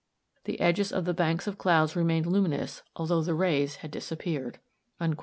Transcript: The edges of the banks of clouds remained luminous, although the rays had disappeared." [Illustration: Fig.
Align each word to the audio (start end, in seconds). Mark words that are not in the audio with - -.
The 0.45 0.59
edges 0.59 0.91
of 0.91 1.05
the 1.05 1.13
banks 1.13 1.45
of 1.45 1.59
clouds 1.59 1.95
remained 1.95 2.25
luminous, 2.25 2.81
although 2.95 3.21
the 3.21 3.35
rays 3.35 3.75
had 3.85 3.91
disappeared." 3.91 4.57
[Illustration: 4.99 5.11
Fig. 5.11 5.19